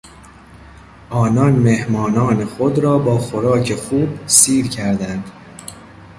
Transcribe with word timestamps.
آنان 1.09 1.51
مهمانان 1.53 2.45
خود 2.45 2.79
را 2.79 2.99
با 2.99 3.17
خوراک 3.17 3.75
خوب 3.75 4.19
سیر 4.27 4.67
کردند. 4.67 5.31